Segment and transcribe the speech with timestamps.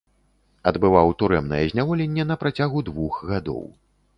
[0.71, 3.63] Адбываў турэмнае зняволенне на працягу двух гадоў.